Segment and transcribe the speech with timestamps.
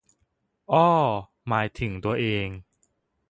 [0.71, 0.87] อ้อ
[1.47, 2.47] หมายถึงตัวเอง